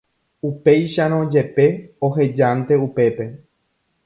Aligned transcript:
upéicharõjepe, 0.47 1.67
ohejánte 2.09 2.83
upépe. 2.87 3.31